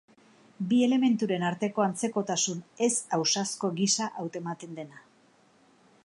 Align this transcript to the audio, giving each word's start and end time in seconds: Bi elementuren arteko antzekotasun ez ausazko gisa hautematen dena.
Bi 0.69 0.77
elementuren 0.85 1.43
arteko 1.49 1.83
antzekotasun 1.85 2.63
ez 2.87 2.91
ausazko 3.19 3.71
gisa 3.81 4.11
hautematen 4.23 4.75
dena. 4.81 5.05